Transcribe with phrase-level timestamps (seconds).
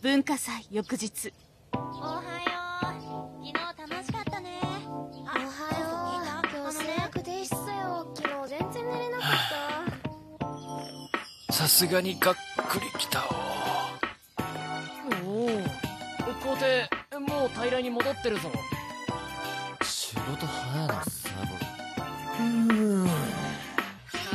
[0.00, 1.34] 文化祭翌日。
[1.72, 2.22] おはよ
[3.42, 3.44] う。
[3.44, 3.52] 昨日
[3.90, 4.60] 楽しかったね。
[4.86, 6.28] おはよう。
[6.54, 6.78] 今日
[7.18, 8.06] 提出だよ。
[8.14, 9.28] 昨日全然寝れなかっ
[11.48, 11.52] た。
[11.52, 12.34] さすがにがっ
[12.68, 13.24] くりきた
[15.26, 15.48] おお
[16.44, 16.56] 校
[17.10, 18.52] 庭もう平らに戻ってるぞ。
[19.82, 21.28] 仕事早いなサ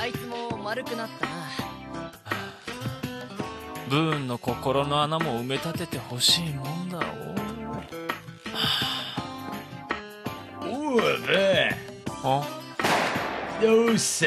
[0.00, 1.61] あいつも丸くなったな
[3.92, 6.98] ブーンの心の穴も埋め立ててほしいもんだ
[10.62, 10.98] おう。
[11.26, 11.68] べ
[12.24, 12.42] お
[13.62, 14.24] よっし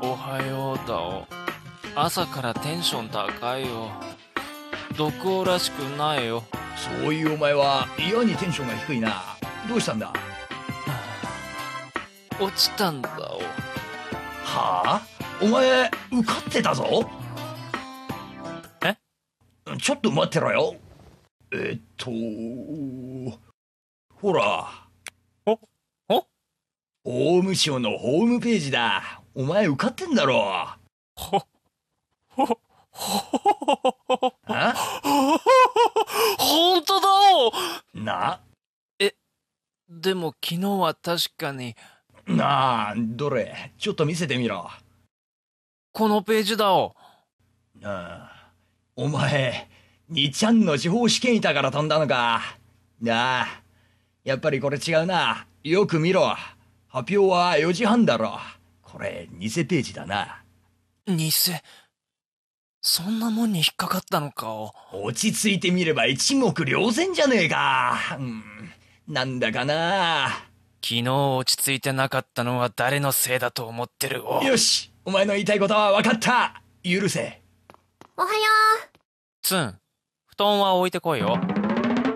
[0.00, 1.26] おはようだお。
[1.96, 3.90] 朝からテンション高いよ。
[4.96, 6.44] 毒王らしくないよ。
[7.02, 9.24] そういうお前は嫌にテンションが低いな。
[9.68, 10.12] どうしたんだ？
[12.38, 13.40] 落ちたんだお。
[14.44, 15.13] はあ？
[15.42, 17.08] お前受かってたぞ。
[18.84, 18.96] え？
[19.78, 20.76] ちょっと待ってろよ。
[21.52, 22.10] えっと
[24.14, 24.86] ほら。
[25.46, 25.52] お
[26.08, 26.26] お
[27.04, 29.20] 法務省のホームページだ。
[29.34, 30.68] お前受かってんだろ。
[31.16, 31.42] ほ？
[32.28, 32.46] ほ？
[32.46, 32.58] ほ？
[34.46, 34.74] あ
[36.38, 36.76] ほ？
[36.76, 37.08] んとだ
[37.94, 38.40] おな
[39.88, 41.74] でも昨日は確かに
[42.26, 44.70] なあどれちょっと見せてみろ
[45.96, 46.74] このページだ。
[46.74, 46.96] お
[47.84, 48.50] ああ
[48.96, 49.68] お前
[50.10, 52.42] 2ちゃんの司法試験板から飛んだのか。
[53.00, 53.46] なあ
[54.24, 55.46] やっぱりこれ違うな。
[55.62, 56.34] よく見ろ。
[56.88, 58.40] 発表は4時半だろ。
[58.82, 60.42] これ偽ページだな。
[61.06, 61.30] 偽。
[62.80, 64.52] そんなもんに引っかかったのか。
[64.52, 64.72] お
[65.04, 68.42] 落ち着いてみれば一目瞭然じゃねえか、うん、
[69.06, 70.30] なんだかな。
[70.82, 74.26] 昨日落ち着いてなかったのは誰のせいだと思ってる？
[74.26, 76.62] およしお前の言いたいことは分かった。
[76.82, 77.42] 許せ。
[78.16, 78.32] おはよ
[79.42, 79.78] ツン。
[80.26, 81.38] 布団は置いてこいよ。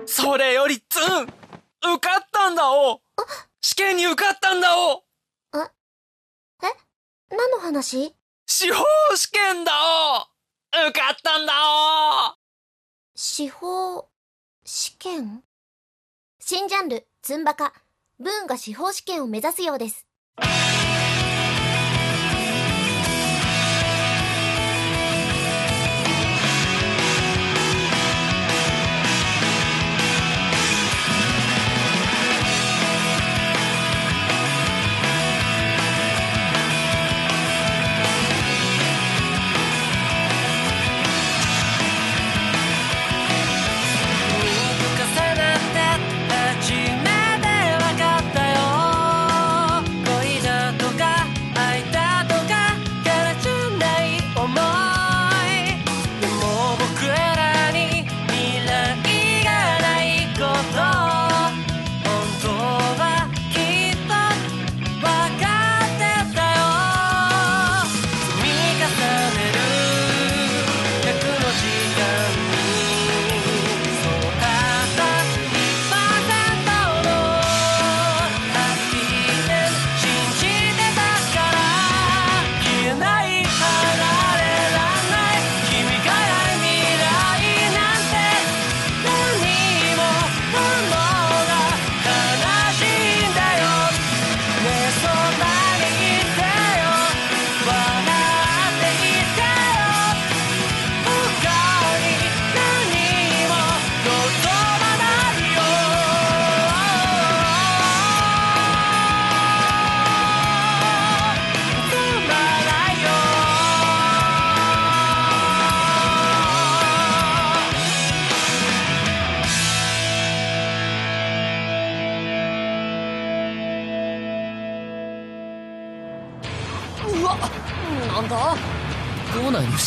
[0.06, 1.28] それよりツン受
[2.00, 3.02] かったんだお。
[3.60, 4.98] 試験に受かったんだお。
[4.98, 5.02] う
[7.30, 8.14] 何の話？
[8.46, 8.82] 司法
[9.14, 9.72] 試験だ
[10.74, 10.88] お。
[10.88, 11.52] 受かったんだ
[12.32, 12.36] お。
[13.14, 14.08] 司法
[14.64, 15.42] 試験？
[16.40, 17.74] 新ジャンルズンバカ。
[18.18, 20.06] ブーンが司法試験を目指すようです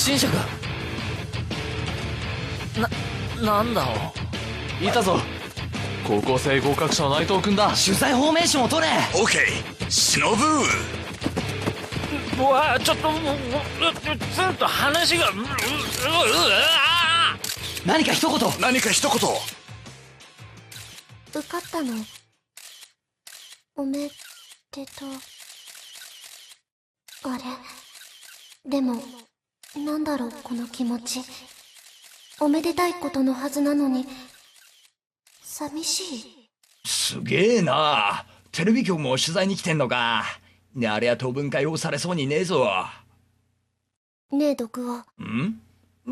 [0.01, 0.34] 校内に不審者が
[3.41, 3.87] ななんだ？
[4.81, 5.20] おいたぞ。
[6.08, 7.67] 高校生合格者の内藤君だ。
[7.70, 10.43] 取材フォーメーションを取れオッケー忍ぶ
[12.41, 13.40] うわちょっともううう
[14.34, 15.46] ツンと話がうううう
[16.75, 17.37] あ
[17.85, 19.16] 何か一言何か一言
[21.35, 21.93] 受かったの
[23.75, 24.11] おめで
[24.97, 25.09] とう
[27.31, 27.43] あれ
[28.70, 28.96] でも
[29.76, 31.22] なんだろうこの気持ち。
[32.40, 34.06] おめでたいことのはずなのに。
[35.41, 36.50] 寂しい。
[36.85, 38.26] すげえな。
[38.52, 40.23] テレビ局も取材に来てんのか。
[40.76, 42.68] ねあれは当分解放されそうにねえぞ。
[44.32, 45.62] ねえ毒王ん？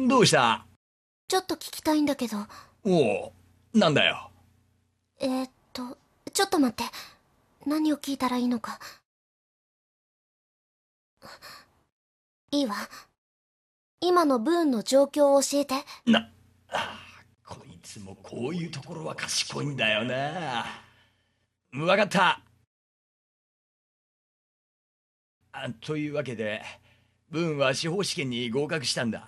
[0.08, 0.66] どうした？
[1.28, 2.38] ちょっと聞きたいんだけど。
[2.84, 2.96] お
[3.28, 3.34] お
[3.74, 4.30] なんだよ。
[5.20, 5.98] えー、っと
[6.34, 6.84] ちょっと待って。
[7.66, 8.80] 何を聞いたらいいのか。
[12.52, 12.76] いいわ
[14.02, 15.76] 今のブーンの状況を教えて。
[16.06, 16.30] な
[16.72, 17.00] あ
[17.46, 20.66] こいつもこういうところは賢いんだよな。
[21.86, 22.42] わかった。
[25.52, 26.62] あというわけで
[27.30, 29.28] ブーンは司法試験に合格したんだ。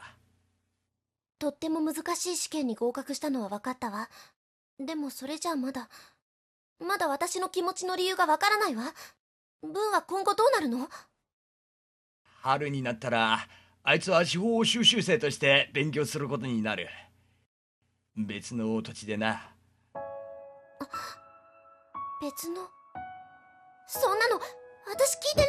[1.39, 4.09] とっても難しい試験に合格したのは分かったわ。
[4.79, 5.89] でもそれじゃあまだ
[6.79, 8.83] まだ私の気持ちの理由がわからないわ。
[9.61, 10.87] ブーンは今後どうなるの？
[12.41, 13.39] 春になったら
[13.83, 16.87] あいつは司法修習生として勉強することになる。
[18.15, 19.49] 別の土地でな。
[22.21, 22.57] 別の？
[23.87, 24.39] そんなの
[24.87, 25.47] 私聞いて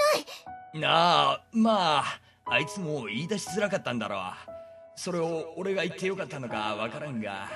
[0.74, 0.80] ない。
[0.80, 4.20] なあまああいつも言い出しづらかったんだろう。
[4.96, 7.48] それを俺が言ってよかったのかわからんが。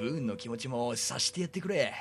[0.00, 1.94] ブーンの気持ちも察してやってくれ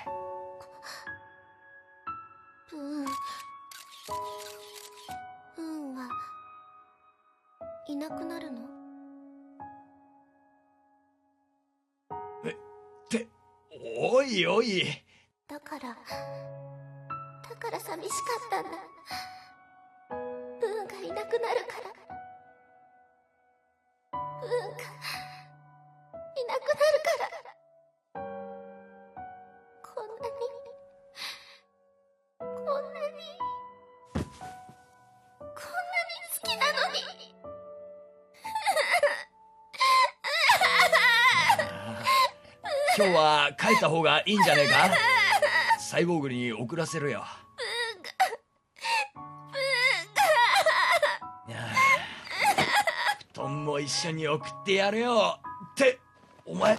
[7.91, 8.61] いなくなるの？
[8.61, 8.63] っ
[13.09, 13.27] て
[13.99, 14.85] おいおい。
[15.45, 15.95] だからだ
[17.57, 18.15] から寂しか
[18.47, 18.77] ったんだ。
[20.61, 21.91] ブーンがいなくなるから。
[24.13, 26.71] ブーンがいなくなる
[27.03, 27.27] から
[43.03, 44.91] 今日は帰った方がいいんじゃねえか？
[45.79, 47.25] サイボーグに送らせるよ。
[53.33, 55.39] 布団も一緒に送ってやるよ。
[55.71, 55.99] って
[56.45, 56.77] お前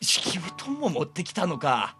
[0.00, 1.96] 敷布団も持ってきたのか？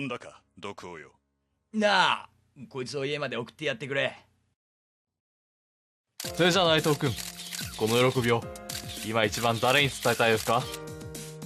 [0.00, 1.10] 呼んだか毒王よ。
[1.74, 2.28] なあ
[2.70, 4.16] こいつを家まで送ってやってくれ。
[6.34, 7.12] それじゃあ内藤君
[7.76, 8.42] この喜びを
[9.06, 10.62] 今一番誰に伝えたいですか？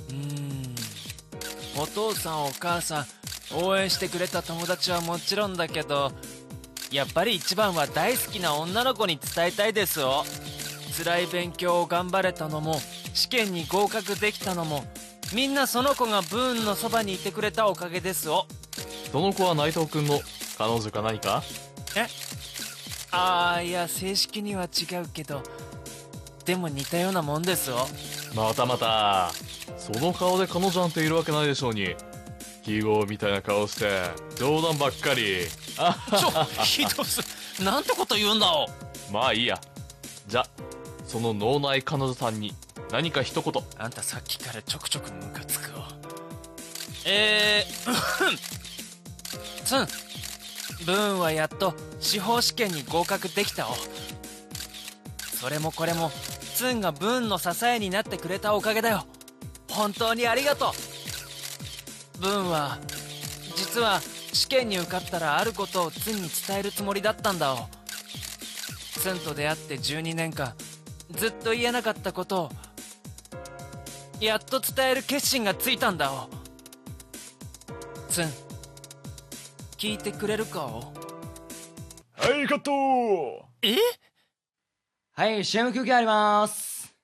[0.09, 1.83] うーん。
[1.83, 3.06] お父さんお母さん
[3.61, 6.12] 応援してくれた友達はもちろんだけど
[6.93, 10.25] やっぱり一番は大好きな女の子に伝えたいですよ。
[10.97, 12.77] 辛い勉強を頑張れたのも
[13.15, 14.85] 試験に合格できたのも
[15.35, 18.47] みんなその子がブーンのそばにいてくれたおかげですよ。
[19.11, 20.21] その子は内藤君の
[20.57, 21.43] 彼女か何か？
[21.97, 22.07] え？
[23.11, 25.41] ああいや正式には違うけど
[26.45, 27.87] でも似たようなもんですよ。
[28.35, 29.31] またまた
[29.77, 31.97] その顔で彼女なんているわけないでしょうに。
[32.63, 34.03] 記号みたいな顔して
[34.37, 35.47] 冗談ばっかり。
[35.79, 37.21] あ ちょひどす。
[37.63, 38.67] なんてこと言うんだお。
[39.13, 39.61] まあいいや。
[40.29, 40.47] じゃ
[41.07, 42.55] その脳内彼女さんに
[42.91, 43.63] 何か一言。
[43.79, 45.89] あんたさっきからちょくちょくムカつくわ。
[47.07, 48.65] えー
[49.65, 49.87] ツン
[50.87, 53.75] ブーンはやっと司法試験に合格できたお。
[55.41, 56.11] それもこれも
[56.55, 59.07] ツンがブーンの支えになってくれたおかげだよ。
[59.71, 60.73] 本当にありがと
[62.19, 62.21] う。
[62.21, 62.79] ブーンは
[63.57, 64.00] 実は
[64.33, 67.69] 試験に受かったらあることをツンに伝えるつもりだったんだお。
[69.00, 70.55] ツンと出会って12年間
[71.11, 72.50] ずっと言えなかったことを
[74.21, 76.28] やっと伝える決心がついたんだお。
[78.09, 78.28] ツン
[79.76, 80.92] 聞いてくれるかお。
[82.16, 83.76] はいカットえ？
[85.12, 86.94] はい、CM 休憩あります。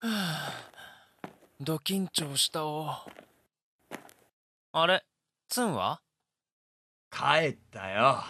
[0.00, 0.52] はあ
[1.60, 2.90] ド緊張したお。
[4.72, 5.04] あれ？
[5.48, 6.00] ツンは？
[7.10, 8.22] 帰ったよ。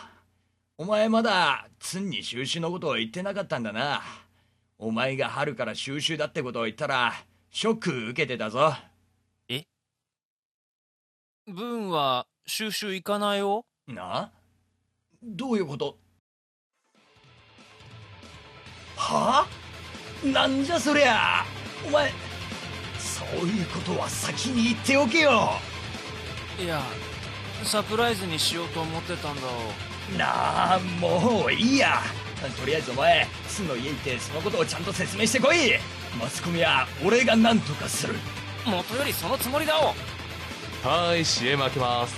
[0.79, 4.01] お前まだツンに収集のことを言ってなかったんだな
[4.79, 7.15] お前が春から収集だってことを言ったら
[7.51, 8.75] ショック受けてたぞ。
[11.49, 13.65] ブーンは収集行かないよ？
[13.87, 14.33] な？
[15.23, 15.97] どういうこと？
[18.97, 19.47] は？
[19.47, 21.45] あなんじゃそりゃ？
[21.87, 22.11] お前
[22.99, 25.53] そういうことは先に言っておけよ。
[26.61, 26.83] いや
[27.63, 29.43] サプライズにしようと思ってたんだ
[30.19, 32.01] なあもういいや
[32.59, 35.73] とりあえずお前ツンの家行ってそのことをちゃんと説明してこい。
[36.21, 38.15] マスコミは俺が何とかする。
[38.65, 39.87] 元よりそのつもりだお。
[40.87, 42.15] はーい CM 開けます。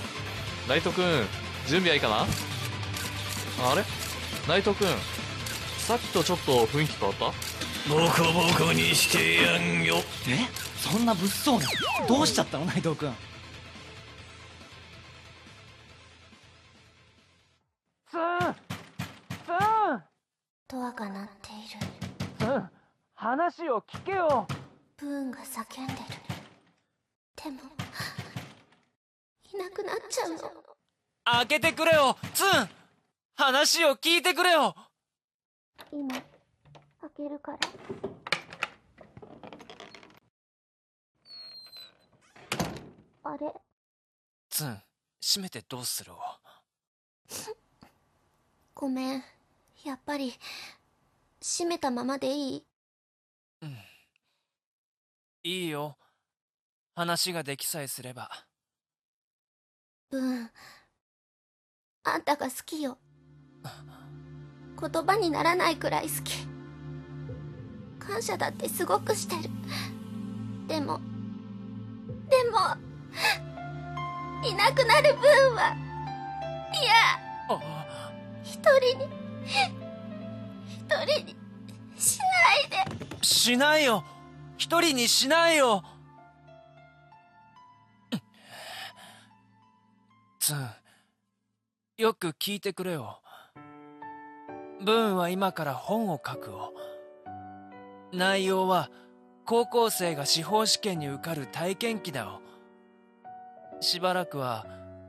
[0.69, 1.05] 内藤君
[1.67, 2.27] 準備はいいかな？
[3.71, 3.85] あれ？
[4.47, 4.89] 内藤君
[5.79, 7.27] さっきとちょっと雰囲気変わった？
[7.89, 9.97] ボコボコにしてやんよ。
[10.29, 10.49] え？
[10.77, 13.13] そんな物騒などうしちゃったの内藤君
[20.99, 21.87] が鳴っている。
[22.41, 22.71] ツン
[23.15, 24.49] 話を聞けよ。
[24.97, 25.99] ブーンが叫んでる。
[27.37, 27.61] でも
[29.55, 30.39] いなくなっちゃうの。
[31.25, 32.17] 開けてくれよ。
[32.35, 32.69] ツン。
[33.37, 34.75] 話を聞いてくれよ。
[35.93, 36.09] 今
[37.01, 37.59] 開けるから。
[43.23, 43.53] あれ？
[44.51, 44.83] ツン
[45.21, 46.13] 閉めてどうする？
[46.13, 46.17] を
[48.75, 49.23] ごめん。
[49.85, 50.35] やっぱり
[51.41, 52.65] 閉めたままでいい？
[55.45, 55.97] いいよ。
[56.95, 58.29] 話ができさえすれば。
[60.11, 60.51] ブーン
[62.05, 62.99] あんたが好きよ。
[64.81, 66.47] 言葉にならないくらい好き。
[67.99, 69.43] 感謝だってすごくしてる。
[70.67, 71.01] でも
[72.29, 72.59] でも
[74.47, 75.75] いなくなる分は
[76.73, 76.93] いや
[77.49, 77.61] あ。
[78.43, 79.07] 一人に
[79.45, 79.78] 一
[80.89, 81.37] 人に
[81.97, 82.25] しな
[82.57, 83.25] いで。
[83.25, 84.05] しないよ。
[84.57, 85.85] 一人にしないよ。
[90.41, 90.69] ツン
[91.99, 93.21] よく聞いてくれよ。
[94.81, 96.73] ブーンは今から本を書くを。
[98.13, 98.91] 内容は
[99.45, 102.41] 高校生が司法試験に受かる体験記だを。
[103.81, 104.67] しばらくは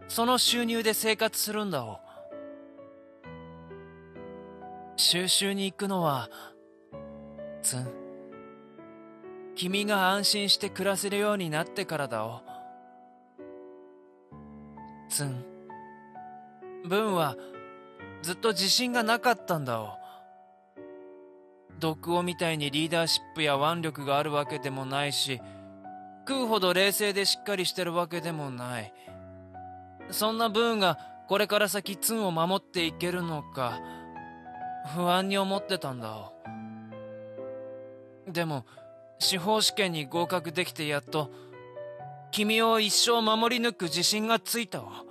[0.08, 2.00] その収入で生活するんだを。
[5.00, 6.30] 収集に行くのは
[7.62, 7.88] ツン
[9.56, 12.42] 君が安心して暮らせるようになってからだお。
[15.08, 15.46] ツン
[16.86, 17.38] ブンは
[18.22, 19.94] ずっと自信がなかったんだお。
[21.80, 25.40] 毒王みたいにリーダーシップや腕力があるわけでもないし
[26.28, 28.94] 食うほど冷静でしっかりしてるわけでもない。
[30.12, 33.80] そんなブーンがこれから先ツンを守っていけるのか。
[34.96, 36.32] 不安に思ってたんだ。
[38.28, 38.66] でも
[39.20, 41.32] 司法試験に合格できてやっと
[42.32, 45.04] 君を一生守り抜く自信がついたわ。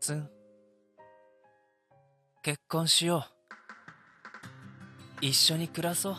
[0.00, 0.28] ツン
[2.42, 3.26] 結婚しよ
[5.20, 5.24] う。
[5.24, 6.16] 一緒に暮らそう。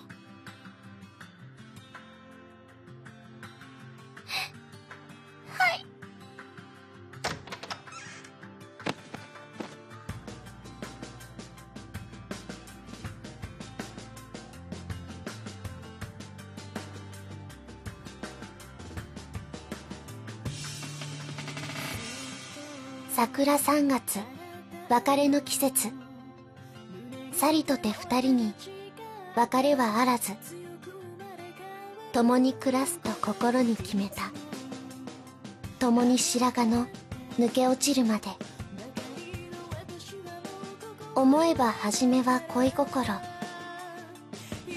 [23.43, 24.19] 桜3月
[24.87, 25.89] 別れの季節。
[27.33, 28.53] さりとて二人に
[29.35, 30.31] 別れはあらず。
[32.13, 34.31] 共に暮らすと心に決めた。
[35.77, 36.87] 共に白髪の
[37.37, 38.29] 抜け落ちるまで。
[41.13, 43.03] 思えば初めは恋心。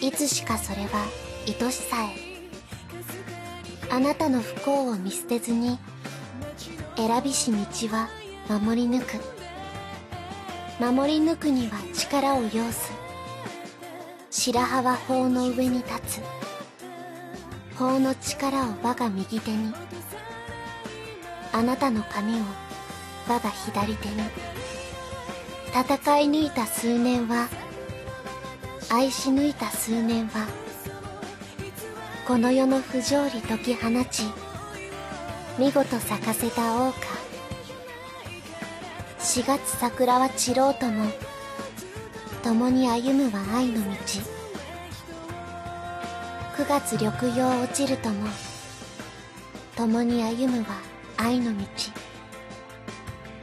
[0.00, 1.06] いつしかそれは
[1.46, 3.94] 愛しさえ。
[3.94, 5.78] あなたの不幸を見捨てずに
[6.96, 7.58] 選びし道
[7.96, 8.08] は
[8.48, 9.20] 守り抜く。
[10.78, 12.92] 守り抜くには力を要す
[14.30, 16.20] 白羽は法の上に立つ。
[17.76, 19.72] 法の力を我が右手に。
[21.52, 22.42] あなたの髪を
[23.28, 24.14] 我が左手に。
[25.76, 27.48] 戦い抜いた数年は
[28.88, 30.46] 愛し抜いた数年は
[32.26, 34.22] この世の不条理解き放ち
[35.58, 37.15] 見事咲かせた桜花
[39.36, 41.10] 4月桜は散ろうとも
[42.42, 43.90] 共に歩むは愛の道。
[46.56, 48.30] 9月緑葉落ちるとも
[49.76, 50.80] 共に歩むは
[51.18, 51.66] 愛の道。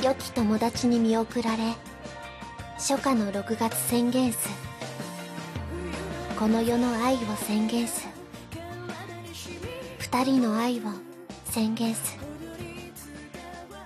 [0.01, 1.75] 良き友達に見送られ
[2.79, 4.49] 初夏の6月宣言す。
[6.39, 8.07] この世の愛を宣言す。
[9.99, 10.81] 二人の愛を
[11.45, 12.17] 宣言す。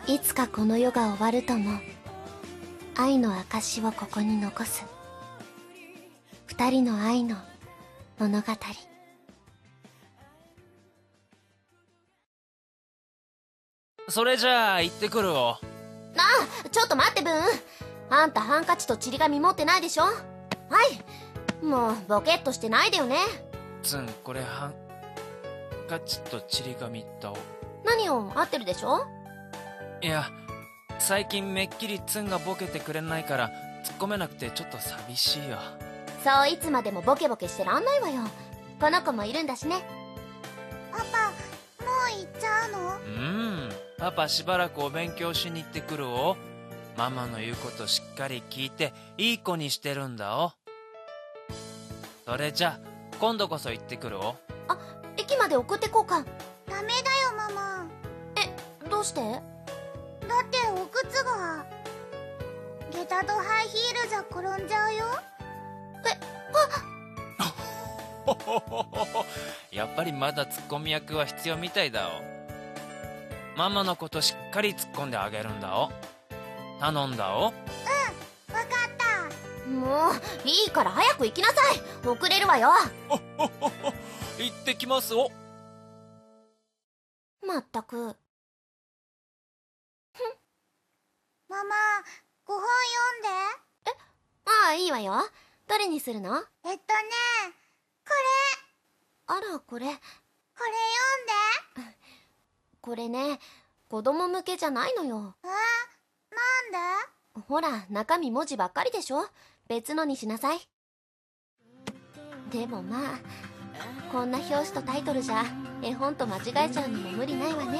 [0.07, 1.81] いつかこの世が終わるとも
[2.99, 4.83] 愛の証をここに残す。
[6.47, 7.35] 二人の愛の
[8.17, 8.47] 物語。
[14.09, 15.57] それじゃあ行ってくるを
[16.15, 16.23] な
[16.65, 17.43] あちょっと待ってブーン。
[18.09, 20.05] あんたハンカチとちり紙持ってないでしょ？
[20.05, 20.11] は
[21.61, 21.63] い。
[21.63, 23.17] もうボケっとしてないでよね。
[23.83, 24.73] ツンこれハン
[25.87, 27.37] カチとちり紙だお
[27.85, 29.05] 何を合ってるでしょ？
[30.01, 30.31] いや
[30.99, 33.49] 最近めっきりツンがボケてくれないから
[33.83, 35.57] 突っ込めなくてちょっと寂しいよ。
[36.23, 38.23] そういつまでもボケボケしてらんないわよ。
[38.79, 39.83] この子もいるんだしね。
[40.91, 42.77] パパもう行っちゃうの？
[42.97, 43.09] う
[43.67, 43.69] ん。
[43.97, 46.35] パパしばらくお勉強しに行ってくるお。
[46.97, 50.51] ママの言うことしっかり聞いていい子にしてるんだお。
[52.25, 52.79] それじゃ
[53.19, 54.35] 今度こそ行ってくるお。
[55.15, 56.25] 駅まで送ってこうか。
[56.67, 57.87] ダメだよママ。
[58.89, 59.21] どうして？
[61.09, 61.65] 靴が
[62.91, 65.05] 下駄とハイヒールじゃ転んじゃうよ。
[69.71, 73.57] やっぱりまだツッコミ役は必要みたいだお。
[73.57, 75.89] ママのことしっかり突っ込んであげるんだお。
[76.79, 77.43] 頼んだお。
[77.45, 77.53] わかっ
[78.97, 79.69] た。
[79.69, 82.07] もういいから早く行きなさい。
[82.07, 82.71] 遅れるわよ。
[84.37, 85.31] 行ってきますお。
[87.45, 88.17] まったく
[91.49, 91.75] ママ
[92.45, 92.65] 5本読
[93.19, 93.29] んで。
[94.45, 95.13] ああいいわよ。
[95.67, 96.35] どれにするの？
[96.35, 96.77] えっとね
[98.05, 98.13] こ
[99.27, 99.85] あらこれ。
[99.85, 99.99] れこ
[100.65, 100.71] れ
[101.75, 101.97] 読んで。
[102.81, 103.39] これね
[103.89, 105.35] 子供向けじゃないのよ。
[105.43, 105.53] えな
[107.41, 107.41] んで？
[107.47, 109.25] ほら中身文字ばっかりでしょ？
[109.69, 110.59] 別のにしなさい。
[112.51, 113.19] でもまあ
[114.11, 115.45] こんな表紙とタイトルじゃ
[115.81, 117.79] 絵本と間違えちゃうのも無理ないわね。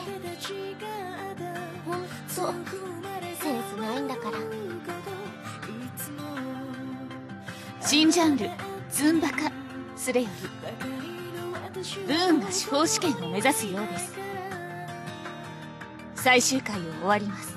[1.86, 2.08] ほん。
[2.34, 2.54] と
[3.88, 4.38] ないんだから。
[7.82, 8.50] 新ジャンル
[8.92, 9.50] ズンバカ
[9.96, 14.14] すれよりブーンが司法試験を目指すようです。
[16.16, 17.57] 最終回を終わります。